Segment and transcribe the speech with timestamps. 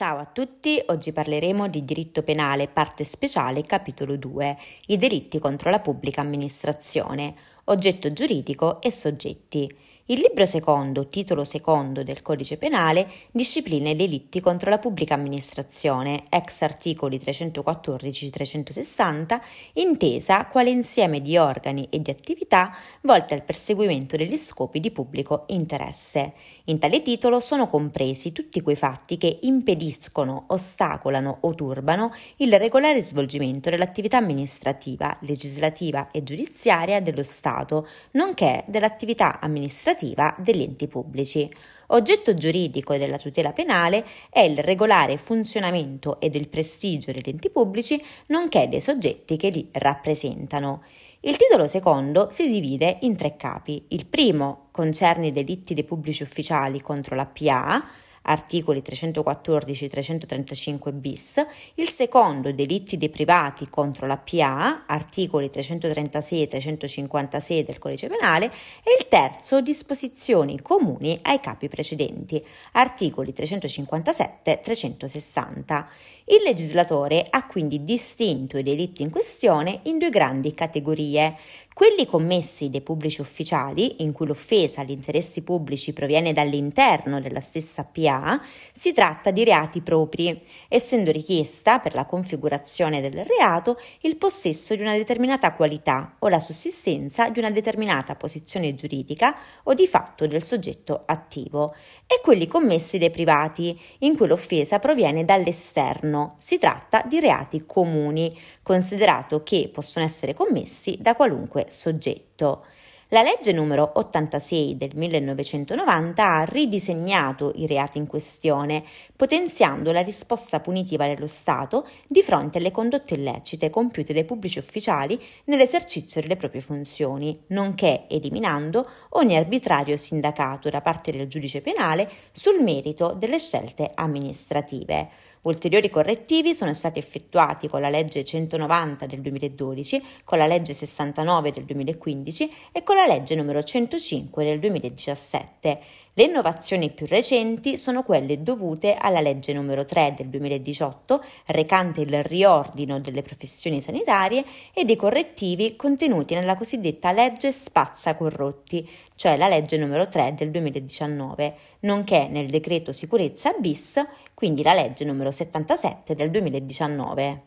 [0.00, 4.56] Ciao a tutti, oggi parleremo di diritto penale, parte speciale, capitolo 2,
[4.86, 7.34] i delitti contro la pubblica amministrazione,
[7.64, 9.68] oggetto giuridico e soggetti.
[10.10, 16.24] Il libro secondo, titolo secondo del Codice Penale, disciplina i delitti contro la pubblica amministrazione,
[16.30, 19.38] ex articoli 314-360,
[19.74, 25.44] intesa quale insieme di organi e di attività volte al perseguimento degli scopi di pubblico
[25.48, 26.32] interesse.
[26.70, 33.02] In tale titolo sono compresi tutti quei fatti che impediscono, ostacolano o turbano il regolare
[33.02, 41.50] svolgimento dell'attività amministrativa, legislativa e giudiziaria dello Stato, nonché dell'attività amministrativa degli enti pubblici.
[41.92, 48.00] Oggetto giuridico della tutela penale è il regolare funzionamento e del prestigio degli enti pubblici,
[48.28, 50.82] nonché dei soggetti che li rappresentano.
[51.20, 53.86] Il titolo secondo si divide in tre capi.
[53.88, 57.84] Il primo concerne i delitti dei pubblici ufficiali contro la PA,
[58.22, 68.06] articoli 314-335 bis, il secondo delitti dei privati contro la PA, articoli 336-356 del codice
[68.08, 68.52] penale.
[68.82, 75.84] E il terzo disposizioni comuni ai capi precedenti, articoli 357-360.
[76.26, 81.36] Il legislatore ha quindi distinto i delitti in questione in due grandi categorie,
[81.80, 87.84] quelli commessi dai pubblici ufficiali, in cui l'offesa agli interessi pubblici proviene dall'interno della stessa
[87.90, 88.38] PA,
[88.70, 94.82] si tratta di reati propri, essendo richiesta per la configurazione del reato il possesso di
[94.82, 100.42] una determinata qualità o la sussistenza di una determinata posizione giuridica o di fatto del
[100.42, 101.74] soggetto attivo,
[102.06, 106.34] e quelli commessi dai privati, in cui l'offesa proviene dall'esterno.
[106.36, 112.64] Si tratta di reati comuni, considerato che possono essere commessi da qualunque soggetto.
[113.12, 118.84] La legge numero 86 del 1990 ha ridisegnato i reati in questione,
[119.16, 125.20] potenziando la risposta punitiva dello Stato di fronte alle condotte illecite compiute dai pubblici ufficiali
[125.46, 132.62] nell'esercizio delle proprie funzioni, nonché eliminando ogni arbitrario sindacato da parte del giudice penale sul
[132.62, 135.08] merito delle scelte amministrative.
[135.42, 141.50] Ulteriori correttivi sono stati effettuati con la legge 190 del 2012, con la legge 69
[141.50, 145.80] del 2015 e con la legge numero 105 del 2017.
[146.14, 152.24] Le innovazioni più recenti sono quelle dovute alla legge numero 3 del 2018, recante il
[152.24, 154.44] riordino delle professioni sanitarie,
[154.74, 160.50] e dei correttivi contenuti nella cosiddetta legge Spazza Corrotti, cioè la legge numero 3 del
[160.50, 164.04] 2019, nonché nel decreto sicurezza bis,
[164.34, 167.42] quindi la legge numero 77 del 2019.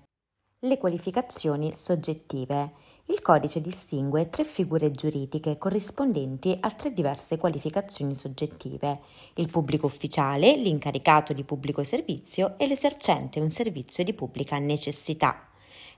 [0.59, 2.91] Le qualificazioni soggettive.
[3.07, 9.01] Il codice distingue tre figure giuridiche corrispondenti a tre diverse qualificazioni soggettive,
[9.35, 15.52] il pubblico ufficiale, l'incaricato di pubblico servizio e l'esercente un servizio di pubblica necessità.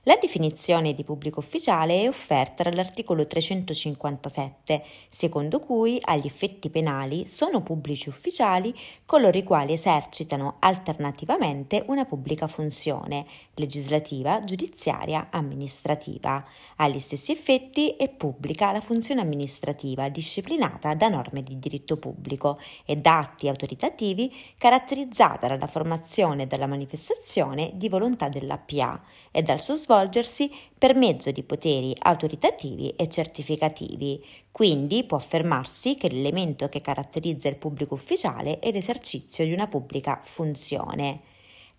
[0.08, 7.60] La definizione di pubblico ufficiale è offerta dall'articolo 357, secondo cui agli effetti penali sono
[7.60, 8.72] pubblici ufficiali
[9.04, 16.44] coloro i quali esercitano alternativamente una pubblica funzione legislativa, giudiziaria, amministrativa.
[16.76, 22.94] Agli stessi effetti è pubblica la funzione amministrativa disciplinata da norme di diritto pubblico e
[22.94, 29.02] da atti autoritativi caratterizzata dalla formazione e dalla manifestazione di volontà dell'APA
[29.36, 34.24] e dal suo svolgersi per mezzo di poteri autoritativi e certificativi.
[34.50, 40.18] Quindi può affermarsi che l'elemento che caratterizza il pubblico ufficiale è l'esercizio di una pubblica
[40.22, 41.20] funzione.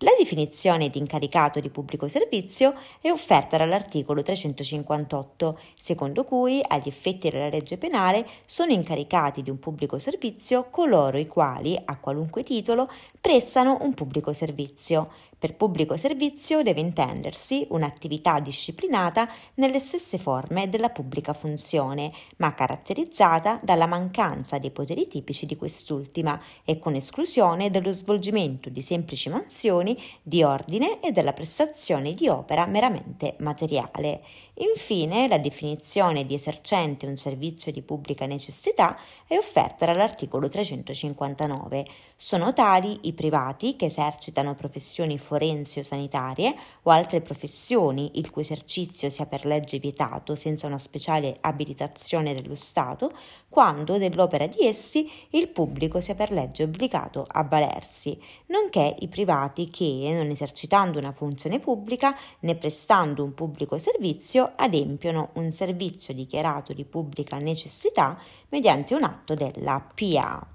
[0.01, 7.31] La definizione di incaricato di pubblico servizio è offerta dall'articolo 358, secondo cui agli effetti
[7.31, 12.88] della legge penale sono incaricati di un pubblico servizio coloro i quali, a qualunque titolo,
[13.19, 15.09] prestano un pubblico servizio.
[15.40, 23.59] Per pubblico servizio deve intendersi un'attività disciplinata nelle stesse forme della pubblica funzione, ma caratterizzata
[23.62, 29.95] dalla mancanza dei poteri tipici di quest'ultima e con esclusione dello svolgimento di semplici mansioni
[30.24, 34.22] di ordine e della prestazione di opera meramente materiale.
[34.59, 41.86] Infine, la definizione di esercente un servizio di pubblica necessità è offerta dall'articolo 359.
[42.15, 48.42] Sono tali i privati che esercitano professioni forensi o sanitarie o altre professioni il cui
[48.42, 53.12] esercizio sia per legge vietato senza una speciale abilitazione dello Stato,
[53.50, 59.69] quando dell'opera di essi il pubblico sia per legge obbligato a valersi, nonché i privati
[59.69, 66.73] che, non esercitando una funzione pubblica né prestando un pubblico servizio, adempiono un servizio dichiarato
[66.73, 68.17] di pubblica necessità
[68.49, 70.47] mediante un atto della PA.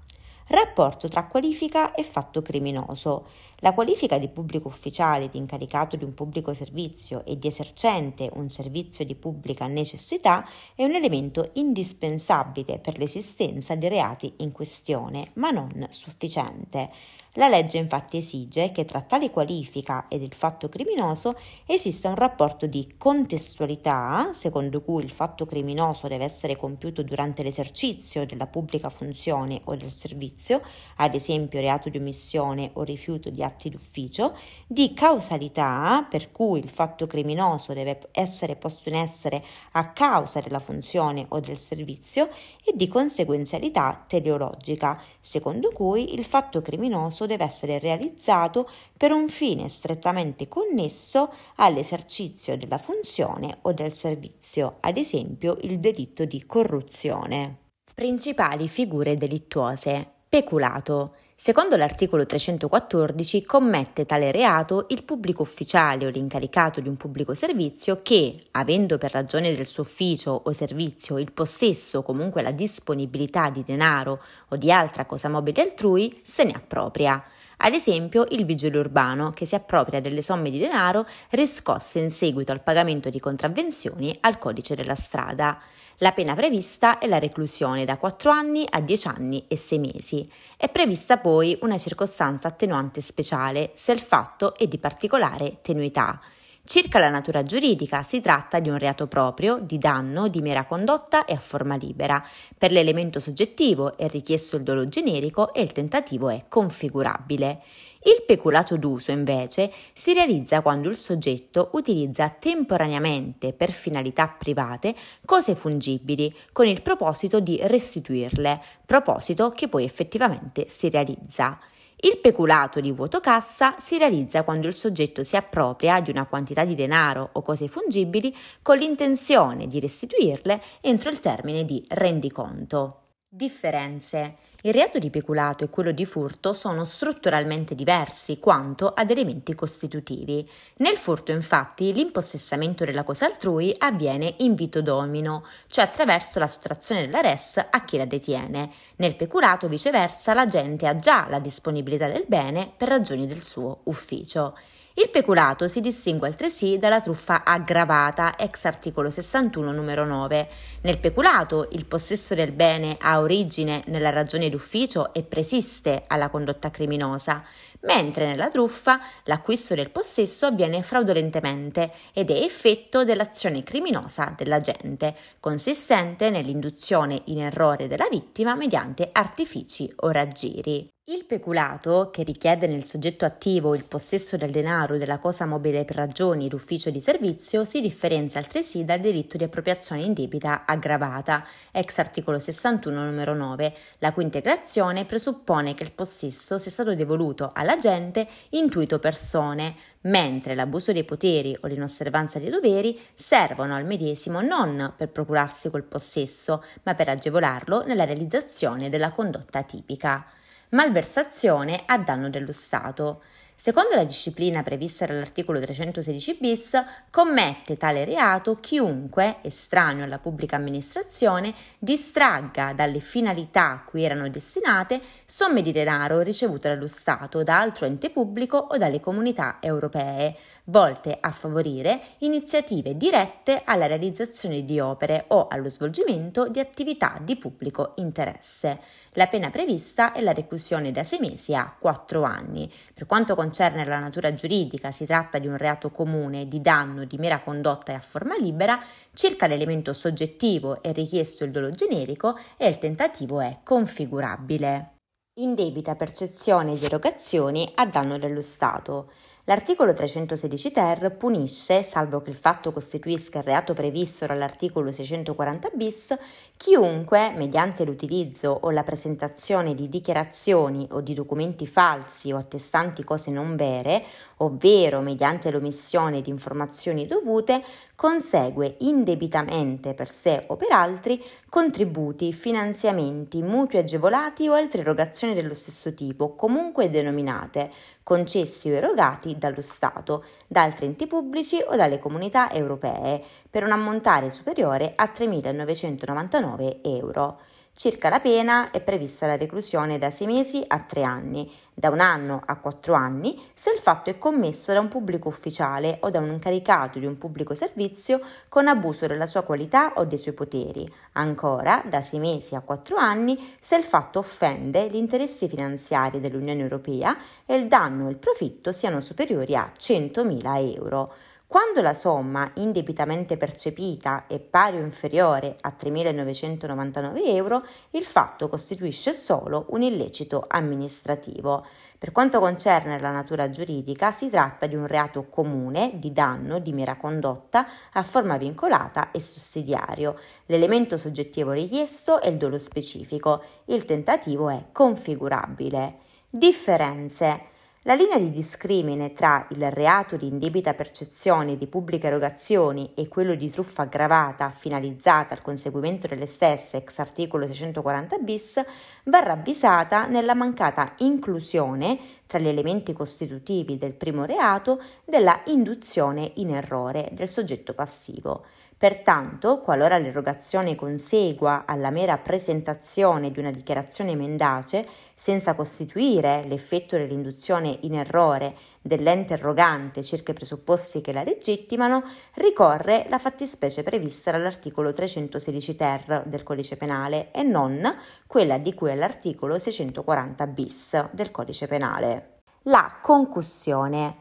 [0.47, 3.25] Rapporto tra qualifica e fatto criminoso.
[3.59, 8.49] La qualifica di pubblico ufficiale, di incaricato di un pubblico servizio e di esercente un
[8.49, 10.45] servizio di pubblica necessità
[10.75, 16.89] è un elemento indispensabile per l'esistenza dei reati in questione, ma non sufficiente.
[17.37, 21.35] La legge infatti esige che tra tale qualifica ed il fatto criminoso
[21.65, 28.27] esista un rapporto di contestualità, secondo cui il fatto criminoso deve essere compiuto durante l'esercizio
[28.27, 30.61] della pubblica funzione o del servizio,
[30.97, 34.37] ad esempio reato di omissione o rifiuto di atti d'ufficio,
[34.67, 40.59] di causalità, per cui il fatto criminoso deve essere posto in essere a causa della
[40.59, 42.29] funzione o del servizio,
[42.63, 49.27] e di conseguenzialità teleologica, secondo cui il fatto criminoso concorso deve essere realizzato per un
[49.27, 57.57] fine strettamente connesso all'esercizio della funzione o del servizio, ad esempio il delitto di corruzione.
[57.93, 60.11] Principali figure delittuose.
[60.27, 61.15] Peculato.
[61.45, 67.99] Secondo l'articolo 314 commette tale reato il pubblico ufficiale o l'incaricato di un pubblico servizio
[68.01, 73.49] che, avendo per ragione del suo ufficio o servizio il possesso o comunque la disponibilità
[73.49, 77.21] di denaro o di altra cosa mobile altrui, se ne appropria.
[77.57, 82.51] Ad esempio il vigile urbano che si appropria delle somme di denaro riscosse in seguito
[82.51, 85.59] al pagamento di contravvenzioni al codice della strada.
[85.97, 90.27] La pena prevista è la reclusione da 4 anni a 10 anni e 6 mesi.
[90.57, 96.19] È prevista poi una circostanza attenuante speciale se il fatto è di particolare tenuità.
[96.65, 101.25] Circa la natura giuridica, si tratta di un reato proprio, di danno, di mera condotta
[101.25, 102.25] e a forma libera.
[102.57, 107.61] Per l'elemento soggettivo è richiesto il dolo generico e il tentativo è configurabile.
[108.03, 114.95] Il peculato d'uso, invece, si realizza quando il soggetto utilizza temporaneamente per finalità private
[115.25, 121.59] cose fungibili con il proposito di restituirle, proposito che poi effettivamente si realizza.
[122.05, 126.65] Il peculato di vuoto cassa si realizza quando il soggetto si appropria di una quantità
[126.65, 133.02] di denaro o cose fungibili con l'intenzione di restituirle entro il termine di rendiconto.
[133.35, 134.35] Differenze.
[134.61, 140.47] Il reato di peculato e quello di furto sono strutturalmente diversi quanto ad elementi costitutivi.
[140.77, 147.01] Nel furto, infatti, l'impossessamento della cosa altrui avviene in vito domino, cioè attraverso la sottrazione
[147.01, 148.69] della res a chi la detiene.
[148.97, 154.55] Nel peculato, viceversa, l'agente ha già la disponibilità del bene per ragioni del suo ufficio.
[154.95, 160.47] Il peculato si distingue altresì dalla truffa aggravata, ex articolo 61 numero 9.
[160.81, 166.69] Nel peculato il possesso del bene ha origine nella ragione d'ufficio e presiste alla condotta
[166.69, 167.43] criminosa,
[167.81, 176.29] mentre nella truffa l'acquisto del possesso avviene fraudolentemente ed è effetto dell'azione criminosa dell'agente, consistente
[176.29, 180.87] nell'induzione in errore della vittima mediante artifici o raggiri.
[181.07, 185.83] Il peculato, che richiede nel soggetto attivo il possesso del denaro o della cosa mobile
[185.83, 191.97] per ragioni d'ufficio di servizio, si differenzia altresì dal delitto di appropriazione indebita aggravata, ex
[191.97, 198.25] articolo 61 numero 9, la cui integrazione presuppone che il possesso sia stato devoluto all'agente
[198.51, 205.09] intuito persone, mentre l'abuso dei poteri o l'inosservanza dei doveri servono al medesimo non per
[205.09, 210.25] procurarsi quel possesso, ma per agevolarlo nella realizzazione della condotta tipica
[210.73, 213.21] malversazione a danno dello Stato.
[213.55, 221.53] Secondo la disciplina prevista dall'articolo 316 bis, commette tale reato chiunque, estraneo alla pubblica amministrazione,
[221.79, 227.85] distragga dalle finalità a cui erano destinate somme di denaro ricevute dallo Stato, da altro
[227.85, 235.25] ente pubblico o dalle comunità europee, volte a favorire iniziative dirette alla realizzazione di opere
[235.29, 238.79] o allo svolgimento di attività di pubblico interesse.
[239.15, 242.71] La pena prevista è la reclusione da 6 mesi a 4 anni.
[242.93, 247.17] Per quanto concerne la natura giuridica, si tratta di un reato comune di danno di
[247.17, 248.81] mera condotta e a forma libera,
[249.13, 254.93] circa l'elemento soggettivo è richiesto il dolo generico e il tentativo è configurabile.
[255.35, 259.11] Indebita percezione di erogazioni a danno dello Stato.
[259.45, 266.17] L'articolo 316 ter punisce, salvo che il fatto costituisca il reato previsto dall'articolo 640 bis,
[266.55, 273.31] chiunque, mediante l'utilizzo o la presentazione di dichiarazioni o di documenti falsi o attestanti cose
[273.31, 274.05] non vere,
[274.37, 277.61] ovvero mediante l'omissione di informazioni dovute,
[278.03, 285.53] consegue indebitamente per sé o per altri contributi, finanziamenti, mutui agevolati o altre erogazioni dello
[285.53, 287.71] stesso tipo, comunque denominate,
[288.03, 293.71] concessi o erogati dallo Stato, da altri enti pubblici o dalle comunità europee, per un
[293.71, 297.39] ammontare superiore a 3.999 euro.
[297.71, 301.99] Circa la pena è prevista la reclusione da 6 mesi a 3 anni, da un
[301.99, 306.19] anno a 4 anni se il fatto è commesso da un pubblico ufficiale o da
[306.19, 310.87] un incaricato di un pubblico servizio con abuso della sua qualità o dei suoi poteri,
[311.13, 316.61] ancora da 6 mesi a 4 anni se il fatto offende gli interessi finanziari dell'Unione
[316.61, 321.13] Europea e il danno e il profitto siano superiori a 100.000 euro.
[321.53, 329.13] Quando la somma indebitamente percepita è pari o inferiore a 3.999 euro, il fatto costituisce
[329.13, 331.63] solo un illecito amministrativo.
[331.99, 336.73] Per quanto concerne la natura giuridica, si tratta di un reato comune di danno di
[336.73, 340.17] mera condotta a forma vincolata e sussidiario.
[340.47, 343.43] L'elemento soggettivo richiesto è il dolo specifico.
[343.65, 345.97] Il tentativo è configurabile.
[346.31, 347.51] Differenze.
[347.85, 353.35] La linea di discrimine tra il reato di indebita percezione di pubbliche erogazioni e quello
[353.35, 358.63] di truffa aggravata finalizzata al conseguimento delle stesse ex articolo 640 bis
[359.03, 366.51] va ravvisata nella mancata inclusione tra gli elementi costitutivi del primo reato della induzione in
[366.51, 368.45] errore del soggetto passivo.
[368.83, 374.85] Pertanto, qualora l'erogazione consegua alla mera presentazione di una dichiarazione mendace,
[375.15, 383.05] senza costituire l'effetto dell'induzione in errore dell'ente errogante circa i presupposti che la legittimano, ricorre
[383.07, 387.89] la fattispecie prevista dall'articolo 316 ter del Codice Penale e non
[388.27, 392.39] quella di cui è l'articolo 640 bis del Codice Penale.
[392.63, 394.17] La concussione,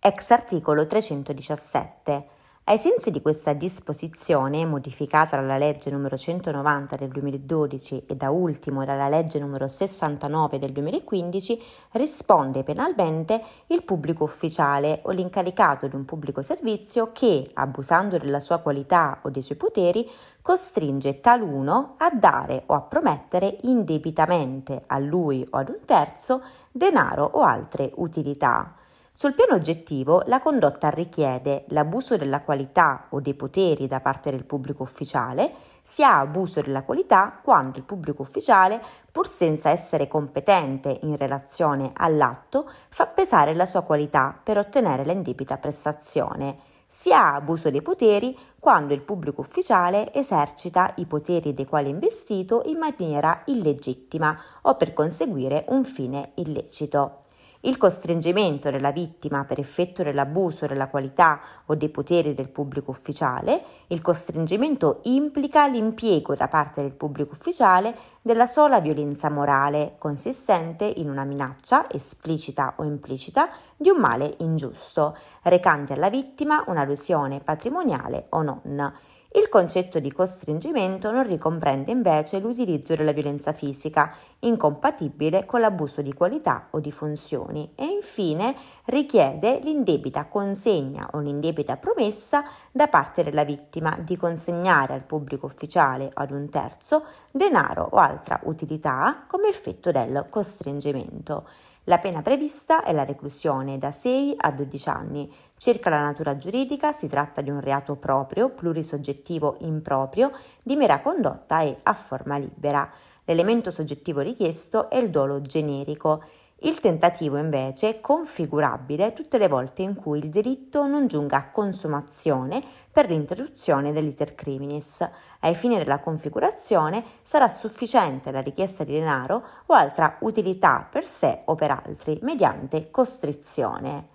[0.00, 2.38] ex articolo 317
[2.70, 6.08] ai sensi di questa disposizione, modificata dalla legge n.
[6.08, 9.66] 190 del 2012 e da ultimo dalla legge n.
[9.66, 11.60] 69 del 2015,
[11.94, 18.58] risponde penalmente il pubblico ufficiale o l'incaricato di un pubblico servizio che, abusando della sua
[18.58, 20.08] qualità o dei suoi poteri,
[20.40, 27.28] costringe taluno a dare o a promettere indebitamente a lui o ad un terzo denaro
[27.32, 28.76] o altre utilità
[29.12, 34.44] sul piano oggettivo, la condotta richiede l'abuso della qualità o dei poteri da parte del
[34.44, 35.52] pubblico ufficiale,
[35.82, 41.90] si ha abuso della qualità quando il pubblico ufficiale, pur senza essere competente in relazione
[41.92, 46.54] all'atto, fa pesare la sua qualità per ottenere l'indebita prestazione.
[46.86, 51.90] Si ha abuso dei poteri quando il pubblico ufficiale esercita i poteri dei quali è
[51.90, 57.22] investito in maniera illegittima o per conseguire un fine illecito.
[57.62, 63.62] Il costringimento della vittima per effetto dell'abuso della qualità o dei poteri del pubblico ufficiale,
[63.88, 71.10] il costringimento implica l'impiego da parte del pubblico ufficiale della sola violenza morale, consistente in
[71.10, 78.24] una minaccia, esplicita o implicita, di un male ingiusto, recante alla vittima una lesione patrimoniale
[78.30, 78.92] o non.
[79.32, 86.12] Il concetto di costringimento non ricomprende invece l'utilizzo della violenza fisica, incompatibile con l'abuso di
[86.12, 88.56] qualità o di funzioni, e infine
[88.86, 96.06] richiede l'indebita consegna o l'indebita promessa da parte della vittima di consegnare al pubblico ufficiale
[96.06, 101.46] o ad un terzo denaro o altra utilità come effetto del costringimento.
[101.84, 105.32] La pena prevista è la reclusione da 6 a 12 anni.
[105.56, 110.30] Circa la natura giuridica si tratta di un reato proprio, plurisoggettivo improprio,
[110.62, 112.88] di mera condotta e a forma libera.
[113.24, 116.22] L'elemento soggettivo richiesto è il dolo generico.
[116.62, 121.50] Il tentativo invece è configurabile tutte le volte in cui il diritto non giunga a
[121.50, 122.62] consumazione
[122.92, 125.08] per l'interruzione dell'iter criminis.
[125.40, 131.40] Ai fini della configurazione sarà sufficiente la richiesta di denaro o altra utilità per sé
[131.46, 134.08] o per altri mediante costrizione.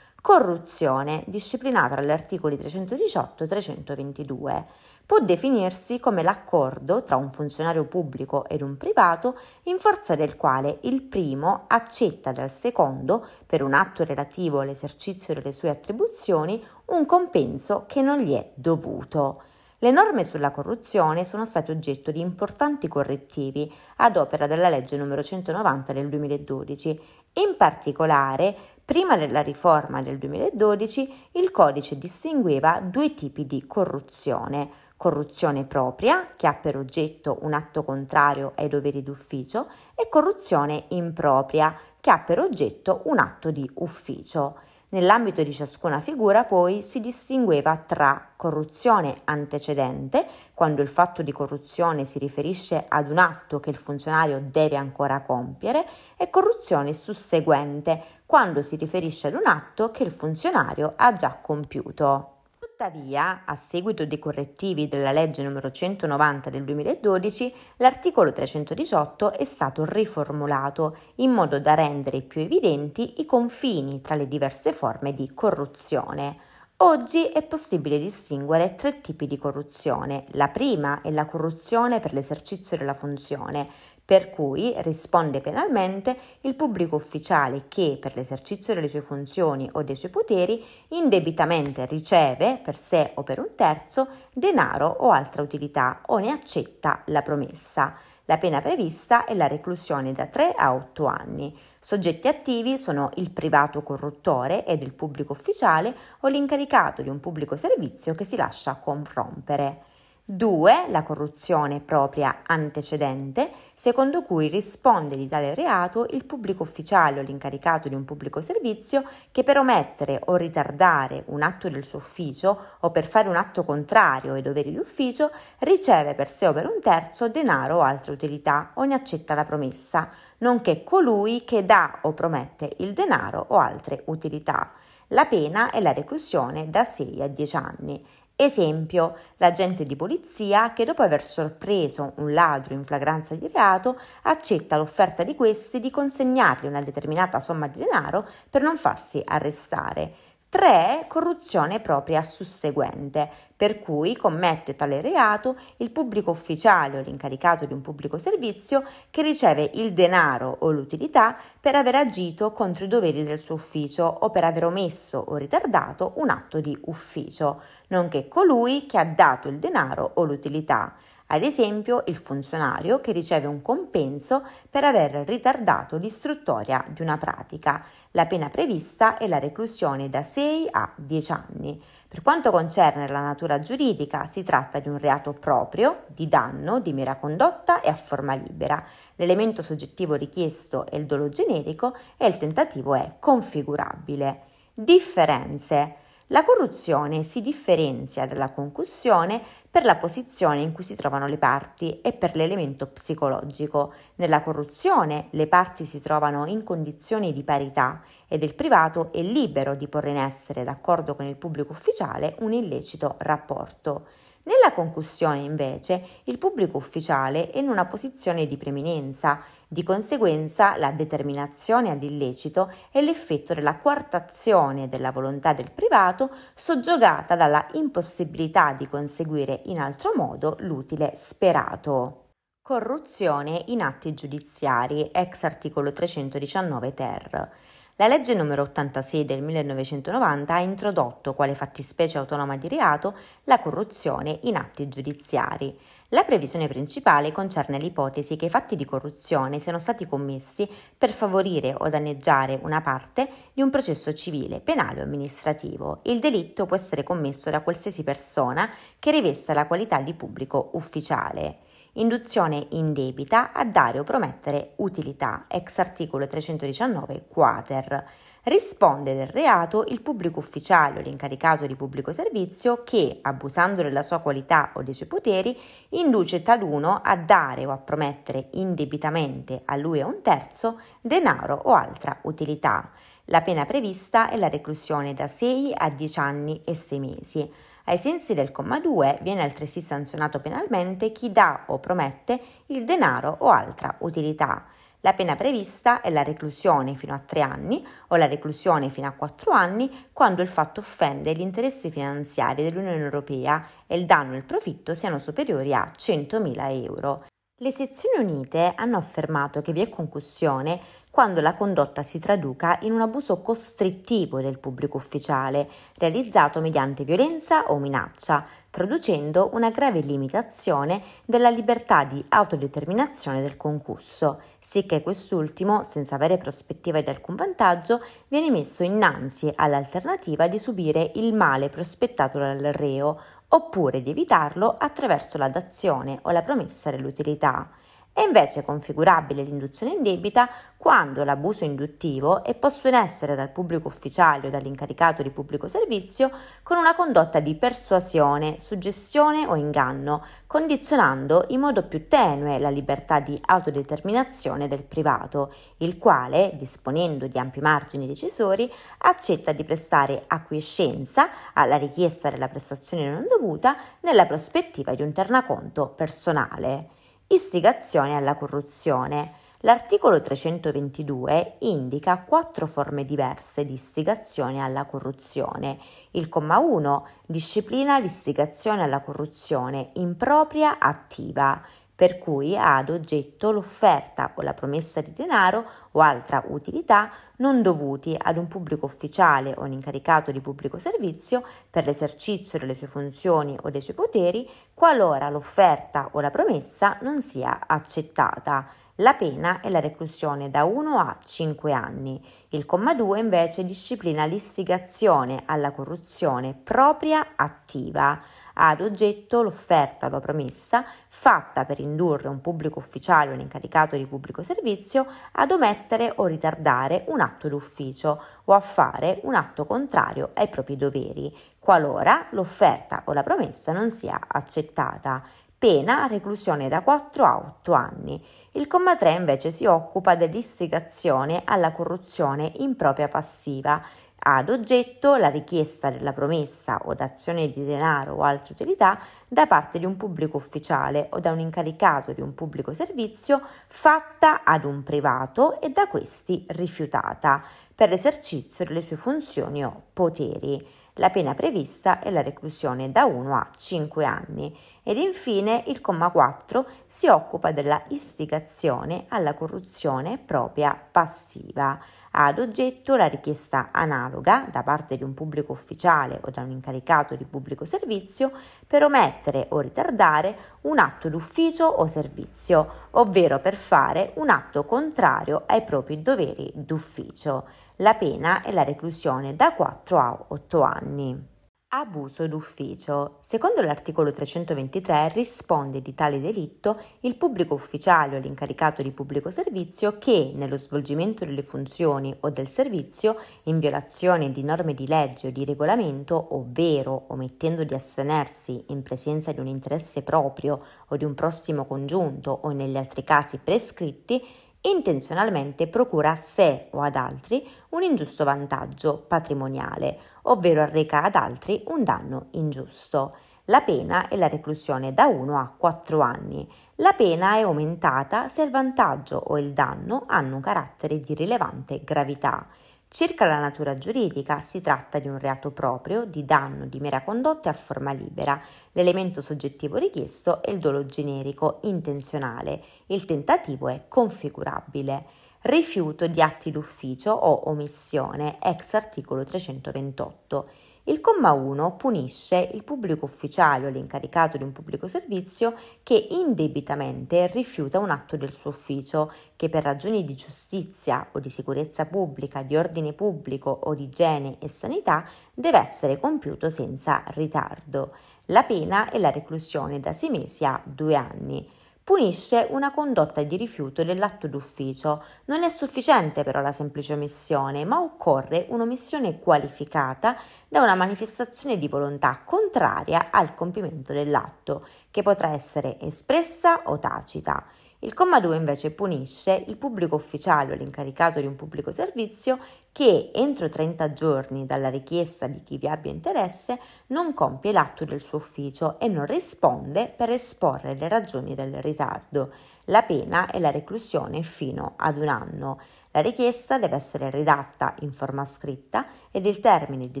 [0.20, 4.66] Corruzione, disciplinata dagli articoli 318 e 322
[5.04, 10.78] può definirsi come l'accordo tra un funzionario pubblico ed un privato in forza del quale
[10.82, 17.84] il primo accetta dal secondo, per un atto relativo all'esercizio delle sue attribuzioni, un compenso
[17.86, 19.42] che non gli è dovuto.
[19.82, 25.20] Le norme sulla corruzione sono state oggetto di importanti correttivi ad opera della legge n.
[25.20, 26.88] 190 del 2012.
[27.32, 28.54] In particolare,
[28.84, 34.70] prima della riforma del 2012, il codice distingueva due tipi di corruzione
[35.02, 39.66] corruzione propria, che ha per oggetto un atto contrario ai doveri d'ufficio,
[39.96, 44.60] e corruzione impropria, che ha per oggetto un atto di ufficio.
[44.90, 52.04] Nell'ambito di ciascuna figura poi si distingueva tra corruzione antecedente, quando il fatto di corruzione
[52.04, 55.84] si riferisce ad un atto che il funzionario deve ancora compiere,
[56.16, 62.41] e corruzione susseguente, quando si riferisce ad un atto che il funzionario ha già compiuto.
[62.82, 65.70] Tuttavia, a seguito dei correttivi della legge n.
[65.70, 73.24] 190 del 2012, l'articolo 318 è stato riformulato in modo da rendere più evidenti i
[73.24, 76.36] confini tra le diverse forme di corruzione.
[76.78, 80.24] Oggi è possibile distinguere tre tipi di corruzione.
[80.30, 83.68] La prima è la corruzione per l'esercizio della funzione,
[84.12, 89.96] per cui risponde penalmente il pubblico ufficiale che, per l'esercizio delle sue funzioni o dei
[89.96, 96.18] suoi poteri, indebitamente riceve, per sé o per un terzo, denaro o altra utilità o
[96.18, 97.94] ne accetta la promessa.
[98.26, 101.58] La pena prevista è la reclusione da 3 a 8 anni.
[101.78, 107.56] Soggetti attivi sono il privato corruttore ed il pubblico ufficiale o l'incaricato di un pubblico
[107.56, 109.84] servizio che si lascia corrompere.
[110.24, 110.86] 2.
[110.88, 117.88] La corruzione propria antecedente, secondo cui risponde di tale reato il pubblico ufficiale o l'incaricato
[117.88, 119.02] di un pubblico servizio
[119.32, 123.64] che per omettere o ritardare un atto del suo ufficio o per fare un atto
[123.64, 128.12] contrario ai doveri di ufficio riceve per sé o per un terzo denaro o altra
[128.12, 133.56] utilità o ne accetta la promessa, nonché colui che dà o promette il denaro o
[133.56, 134.70] altre utilità.
[135.08, 138.02] La pena è la reclusione da 6 a 10 anni
[138.44, 144.76] Esempio, l'agente di polizia che dopo aver sorpreso un ladro in flagranza di reato accetta
[144.76, 150.31] l'offerta di questi di consegnargli una determinata somma di denaro per non farsi arrestare.
[150.52, 151.06] 3.
[151.08, 157.80] Corruzione propria susseguente, per cui commette tale reato il pubblico ufficiale o l'incaricato di un
[157.80, 163.40] pubblico servizio che riceve il denaro o l'utilità per aver agito contro i doveri del
[163.40, 168.98] suo ufficio o per aver omesso o ritardato un atto di ufficio, nonché colui che
[168.98, 170.96] ha dato il denaro o l'utilità
[171.32, 177.82] ad esempio il funzionario che riceve un compenso per aver ritardato l'istruttoria di una pratica.
[178.10, 181.82] La pena prevista è la reclusione da 6 a 10 anni.
[182.06, 186.92] Per quanto concerne la natura giuridica, si tratta di un reato proprio, di danno, di
[186.92, 188.84] mera condotta e a forma libera.
[189.16, 194.42] L'elemento soggettivo richiesto è il dolo generico e il tentativo è configurabile.
[194.74, 195.96] Differenze.
[196.32, 202.02] La corruzione si differenzia dalla concussione per la posizione in cui si trovano le parti
[202.02, 203.94] e per l'elemento psicologico.
[204.16, 209.74] Nella corruzione le parti si trovano in condizioni di parità ed il privato è libero
[209.74, 214.08] di porre in essere, d'accordo con il pubblico ufficiale, un illecito rapporto.
[214.44, 220.90] Nella concussione, invece, il pubblico ufficiale è in una posizione di preminenza, di conseguenza la
[220.90, 229.62] determinazione all'illecito è l'effetto della quartazione della volontà del privato soggiogata dalla impossibilità di conseguire
[229.66, 232.30] in altro modo l'utile sperato.
[232.60, 237.52] Corruzione in atti giudiziari, ex articolo 319 ter.
[237.96, 238.40] La legge n.
[238.40, 245.78] 86 del 1990 ha introdotto quale fattispecie autonoma di reato la corruzione in atti giudiziari.
[246.08, 251.74] La previsione principale concerne l'ipotesi che i fatti di corruzione siano stati commessi per favorire
[251.76, 256.00] o danneggiare una parte di un processo civile, penale o amministrativo.
[256.04, 261.70] Il delitto può essere commesso da qualsiasi persona che rivesta la qualità di pubblico ufficiale
[261.94, 268.04] induzione indebita a dare o promettere utilità, ex articolo 319 quater.
[268.44, 274.18] Risponde del reato il pubblico ufficiale o l'incaricato di pubblico servizio che, abusando della sua
[274.18, 275.56] qualità o dei suoi poteri,
[275.90, 281.60] induce taluno a dare o a promettere indebitamente a lui e a un terzo denaro
[281.64, 282.90] o altra utilità.
[283.26, 287.52] La pena prevista è la reclusione da 6 a 10 anni e 6 mesi.
[287.84, 293.36] Ai sensi del comma 2 viene altresì sanzionato penalmente chi dà o promette il denaro
[293.40, 294.66] o altra utilità.
[295.00, 299.12] La pena prevista è la reclusione fino a 3 anni o la reclusione fino a
[299.12, 304.36] 4 anni quando il fatto offende gli interessi finanziari dell'Unione Europea e il danno e
[304.36, 307.24] il profitto siano superiori a 100.000 euro.
[307.62, 310.80] Le sezioni unite hanno affermato che vi è concussione
[311.12, 317.70] quando la condotta si traduca in un abuso costrittivo del pubblico ufficiale, realizzato mediante violenza
[317.70, 326.16] o minaccia, producendo una grave limitazione della libertà di autodeterminazione del concusso, sicché quest'ultimo, senza
[326.16, 332.58] avere prospettiva di alcun vantaggio, viene messo innanzi all'alternativa di subire il male prospettato dal
[332.72, 333.20] reo
[333.54, 337.70] oppure di evitarlo attraverso la dazione o la promessa dell'utilità.
[338.14, 340.46] È invece configurabile l'induzione indebita
[340.76, 346.30] quando l'abuso induttivo è posto in essere dal pubblico ufficiale o dall'incaricato di pubblico servizio
[346.62, 353.18] con una condotta di persuasione, suggestione o inganno, condizionando in modo più tenue la libertà
[353.18, 361.30] di autodeterminazione del privato, il quale, disponendo di ampi margini decisori, accetta di prestare acquiescenza
[361.54, 367.00] alla richiesta della prestazione non dovuta nella prospettiva di un ternaconto personale.
[367.32, 369.32] Istigazione alla corruzione.
[369.60, 375.78] L'articolo 322 indica quattro forme diverse di istigazione alla corruzione.
[376.10, 381.58] Il comma 1 disciplina l'istigazione alla corruzione impropria attiva
[381.94, 387.60] per cui ha ad oggetto l'offerta o la promessa di denaro o altra utilità non
[387.60, 392.86] dovuti ad un pubblico ufficiale o un incaricato di pubblico servizio per l'esercizio delle sue
[392.86, 398.66] funzioni o dei suoi poteri, qualora l'offerta o la promessa non sia accettata.
[398.96, 402.22] La pena è la reclusione da 1 a 5 anni.
[402.50, 408.20] Il comma 2 invece disciplina l'istigazione alla corruzione propria attiva
[408.54, 413.96] ad oggetto l'offerta o la promessa fatta per indurre un pubblico ufficiale o un incaricato
[413.96, 419.64] di pubblico servizio ad omettere o ritardare un atto d'ufficio o a fare un atto
[419.64, 425.22] contrario ai propri doveri, qualora l'offerta o la promessa non sia accettata.
[425.56, 428.20] Pena reclusione da 4 a 8 anni.
[428.54, 433.80] Il comma 3 invece si occupa dell'istigazione alla corruzione impropria passiva
[434.24, 439.80] ad oggetto la richiesta della promessa o d'azione di denaro o altre utilità da parte
[439.80, 444.84] di un pubblico ufficiale o da un incaricato di un pubblico servizio fatta ad un
[444.84, 447.42] privato e da questi rifiutata
[447.74, 450.80] per l'esercizio delle sue funzioni o poteri.
[450.96, 456.10] La pena prevista è la reclusione da 1 a 5 anni ed infine il comma
[456.10, 461.80] 4 si occupa della istigazione alla corruzione propria passiva
[462.12, 467.16] ad oggetto la richiesta analoga da parte di un pubblico ufficiale o da un incaricato
[467.16, 468.30] di pubblico servizio
[468.66, 475.44] per omettere o ritardare un atto d'ufficio o servizio, ovvero per fare un atto contrario
[475.46, 477.46] ai propri doveri d'ufficio.
[477.76, 481.31] La pena è la reclusione da 4 a 8 anni.
[481.74, 483.16] Abuso d'ufficio.
[483.20, 489.96] Secondo l'articolo 323 risponde di tale delitto il pubblico ufficiale o l'incaricato di pubblico servizio
[489.96, 495.30] che, nello svolgimento delle funzioni o del servizio, in violazione di norme di legge o
[495.30, 501.14] di regolamento, ovvero omettendo di astenersi in presenza di un interesse proprio o di un
[501.14, 504.22] prossimo congiunto o negli altri casi prescritti,
[504.62, 511.62] intenzionalmente procura a sé o ad altri un ingiusto vantaggio patrimoniale, ovvero arreca ad altri
[511.68, 513.14] un danno ingiusto.
[513.46, 516.48] La pena è la reclusione da 1 a 4 anni.
[516.76, 521.82] La pena è aumentata se il vantaggio o il danno hanno un carattere di rilevante
[521.82, 522.46] gravità.
[522.92, 527.48] Circa la natura giuridica, si tratta di un reato proprio, di danno di mera condotta
[527.48, 528.38] a forma libera.
[528.72, 532.62] L'elemento soggettivo richiesto è il dolo generico, intenzionale.
[532.88, 535.06] Il tentativo è configurabile.
[535.40, 540.48] Rifiuto di atti d'ufficio o omissione, ex articolo 328.
[540.84, 547.28] Il comma 1 punisce il pubblico ufficiale o l'incaricato di un pubblico servizio che indebitamente
[547.28, 552.42] rifiuta un atto del suo ufficio che per ragioni di giustizia o di sicurezza pubblica,
[552.42, 557.94] di ordine pubblico o di igiene e sanità deve essere compiuto senza ritardo.
[558.26, 561.48] La pena è la reclusione da 6 mesi a 2 anni
[561.92, 565.04] punisce una condotta di rifiuto dell'atto d'ufficio.
[565.26, 570.16] Non è sufficiente però la semplice omissione, ma occorre un'omissione qualificata
[570.48, 577.44] da una manifestazione di volontà contraria al compimento dell'atto, che potrà essere espressa o tacita.
[577.84, 582.38] Il comma 2 invece punisce il pubblico ufficiale o l'incaricato di un pubblico servizio
[582.70, 588.00] che entro 30 giorni dalla richiesta di chi vi abbia interesse non compie l'atto del
[588.00, 592.32] suo ufficio e non risponde per esporre le ragioni del ritardo.
[592.66, 595.58] La pena è la reclusione fino ad un anno.
[595.90, 600.00] La richiesta deve essere redatta in forma scritta ed il termine di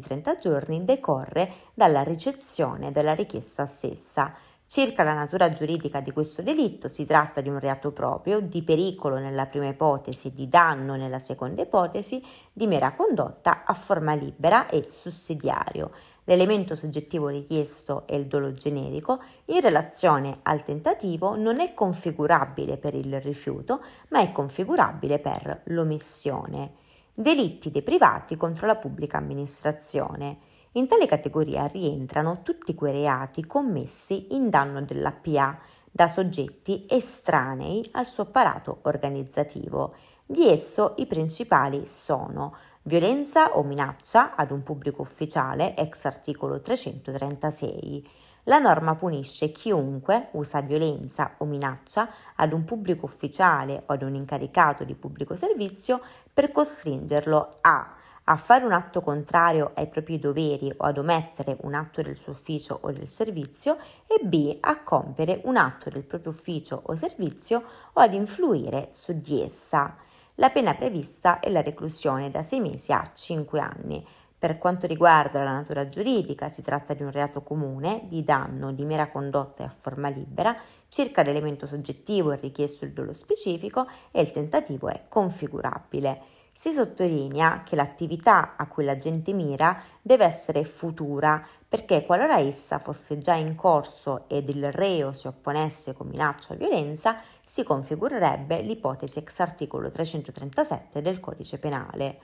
[0.00, 4.32] 30 giorni decorre dalla ricezione della richiesta stessa.
[4.72, 9.18] Circa la natura giuridica di questo delitto, si tratta di un reato proprio, di pericolo
[9.18, 14.88] nella prima ipotesi, di danno nella seconda ipotesi, di mera condotta a forma libera e
[14.88, 15.90] sussidiario.
[16.24, 22.94] L'elemento soggettivo richiesto è il dolo generico, in relazione al tentativo non è configurabile per
[22.94, 26.76] il rifiuto, ma è configurabile per l'omissione.
[27.14, 30.38] Delitti dei privati contro la pubblica amministrazione.
[30.74, 35.58] In tale categoria rientrano tutti quei reati commessi in danno della PA,
[35.90, 39.94] da soggetti estranei al suo apparato organizzativo.
[40.24, 48.08] Di esso i principali sono violenza o minaccia ad un pubblico ufficiale ex articolo 336.
[48.44, 54.14] La norma punisce chiunque usa violenza o minaccia ad un pubblico ufficiale o ad un
[54.14, 56.00] incaricato di pubblico servizio
[56.32, 61.74] per costringerlo a a fare un atto contrario ai propri doveri o ad omettere un
[61.74, 64.58] atto del suo ufficio o del servizio e b.
[64.60, 69.96] a compiere un atto del proprio ufficio o servizio o ad influire su di essa.
[70.36, 74.06] La pena prevista è la reclusione da 6 mesi a 5 anni.
[74.38, 78.84] Per quanto riguarda la natura giuridica, si tratta di un reato comune, di danno, di
[78.84, 80.56] mera condotta e a forma libera,
[80.88, 86.41] circa l'elemento soggettivo è richiesto il dolo specifico e il tentativo è configurabile.
[86.54, 92.78] Si sottolinea che l'attività a cui la gente mira deve essere futura perché qualora essa
[92.78, 98.60] fosse già in corso ed il reo si opponesse con minaccia o violenza, si configurerebbe
[98.60, 102.18] l'ipotesi ex articolo 337 del codice penale.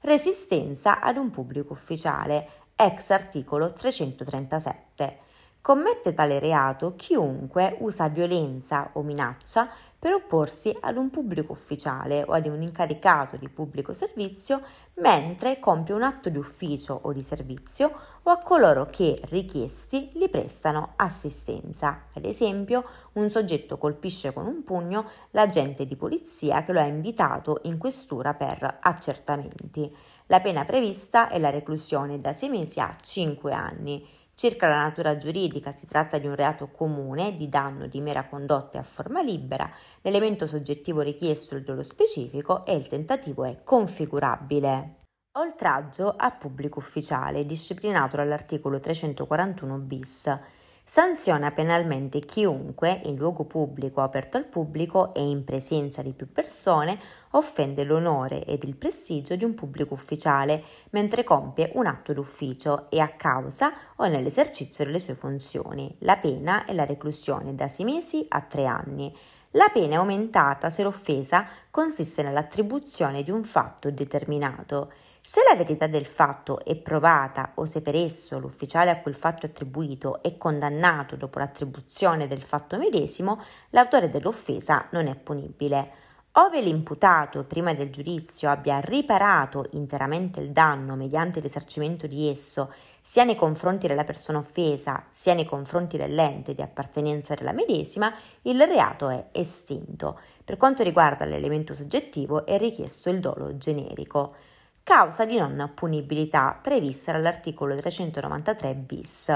[0.00, 5.18] Resistenza ad un pubblico ufficiale, ex articolo 337.
[5.60, 9.68] Commette tale reato chiunque usa violenza o minaccia
[10.04, 14.60] per opporsi ad un pubblico ufficiale o ad un incaricato di pubblico servizio
[14.96, 17.90] mentre compie un atto di ufficio o di servizio
[18.22, 22.02] o a coloro che, richiesti, gli prestano assistenza.
[22.12, 27.60] Ad esempio, un soggetto colpisce con un pugno l'agente di polizia che lo ha invitato
[27.62, 29.90] in questura per accertamenti.
[30.26, 34.06] La pena prevista è la reclusione da 6 mesi a 5 anni.
[34.34, 38.78] Circa la natura giuridica si tratta di un reato comune di danno di mera condotta
[38.78, 39.70] e a forma libera,
[40.02, 45.02] l'elemento soggettivo richiesto dolo specifico e il tentativo è configurabile.
[45.36, 50.38] Oltraggio a pubblico ufficiale, disciplinato dall'articolo 341 bis.
[50.86, 57.00] Sanziona penalmente chiunque, in luogo pubblico aperto al pubblico e in presenza di più persone,
[57.30, 63.00] offende l'onore ed il prestigio di un pubblico ufficiale mentre compie un atto d'ufficio e
[63.00, 65.96] a causa o nell'esercizio delle sue funzioni.
[66.00, 69.10] La pena è la reclusione da sei mesi a tre anni.
[69.52, 74.92] La pena è aumentata se l'offesa consiste nell'attribuzione di un fatto determinato.
[75.26, 79.46] Se la verità del fatto è provata o se per esso l'ufficiale a quel fatto
[79.46, 85.92] attribuito è condannato dopo l'attribuzione del fatto medesimo, l'autore dell'offesa non è punibile.
[86.32, 93.24] Ove l'imputato prima del giudizio abbia riparato interamente il danno mediante l'esercimento di esso, sia
[93.24, 99.08] nei confronti della persona offesa, sia nei confronti dell'ente di appartenenza della medesima, il reato
[99.08, 100.20] è estinto.
[100.44, 104.52] Per quanto riguarda l'elemento soggettivo è richiesto il dolo generico
[104.84, 109.28] causa di non punibilità prevista dall'articolo 393 bis.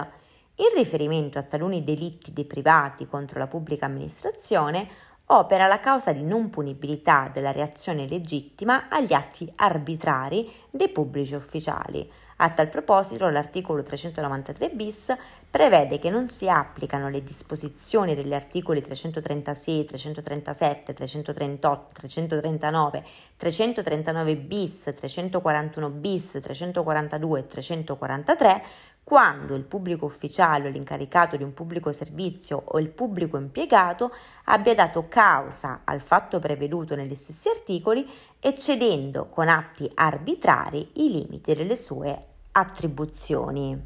[0.57, 4.87] In riferimento a taluni delitti dei privati contro la pubblica amministrazione,
[5.27, 12.11] opera la causa di non punibilità della reazione legittima agli atti arbitrari dei pubblici ufficiali,
[12.41, 15.13] a tal proposito, l'articolo 393 bis
[15.51, 23.05] prevede che non si applicano le disposizioni degli articoli 336, 337, 338, 339,
[23.37, 28.63] 339 bis, 341 bis, 342 e 343
[29.09, 34.13] quando il pubblico ufficiale o l'incaricato di un pubblico servizio o il pubblico impiegato
[34.45, 38.07] abbia dato causa al fatto preveduto negli stessi articoli
[38.39, 42.19] eccedendo con atti arbitrari i limiti delle sue
[42.53, 43.83] attribuzioni.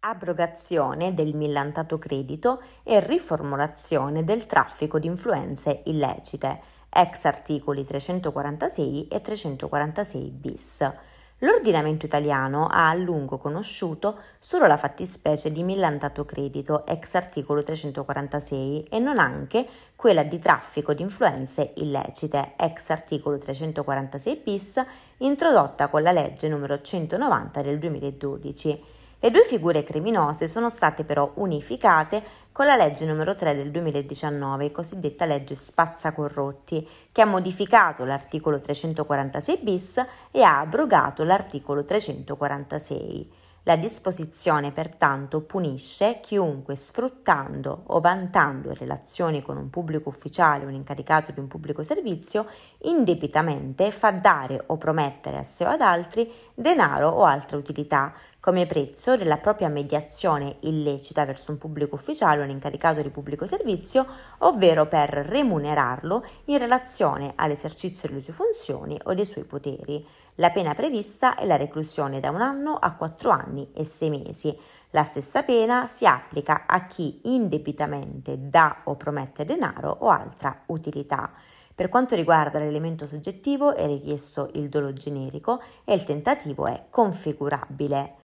[0.00, 9.20] Abrogazione del millantato credito e riformulazione del traffico di influenze illecite, ex articoli 346 e
[9.20, 10.90] 346 bis.
[11.38, 18.84] L'ordinamento italiano ha a lungo conosciuto solo la fattispecie di millantato credito ex articolo 346
[18.84, 19.66] e non anche
[19.96, 24.84] quella di traffico di influenze illecite ex articolo 346 bis
[25.18, 26.78] introdotta con la legge n.
[26.80, 29.02] 190 del 2012.
[29.24, 34.70] Le due figure criminose sono state però unificate con la legge numero 3 del 2019,
[34.70, 43.43] cosiddetta legge Spazzacorrotti, che ha modificato l'articolo 346 bis e ha abrogato l'articolo 346.
[43.66, 50.74] La disposizione pertanto punisce chiunque sfruttando o vantando relazioni con un pubblico ufficiale o un
[50.74, 52.46] incaricato di un pubblico servizio
[52.82, 58.66] indebitamente fa dare o promettere a sé o ad altri denaro o altra utilità come
[58.66, 64.06] prezzo della propria mediazione illecita verso un pubblico ufficiale o un incaricato di pubblico servizio,
[64.40, 70.06] ovvero per remunerarlo in relazione all'esercizio delle sue funzioni o dei suoi poteri.
[70.38, 74.56] La pena prevista è la reclusione da un anno a quattro anni e sei mesi.
[74.90, 81.32] La stessa pena si applica a chi indebitamente dà o promette denaro o altra utilità.
[81.72, 88.22] Per quanto riguarda l'elemento soggettivo è richiesto il dolo generico e il tentativo è configurabile.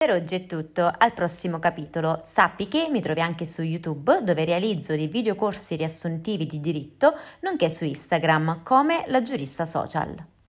[0.00, 2.20] Per oggi è tutto, al prossimo capitolo.
[2.22, 7.68] Sappi che mi trovi anche su YouTube dove realizzo dei videocorsi riassuntivi di diritto, nonché
[7.68, 10.36] su Instagram come la giurista social.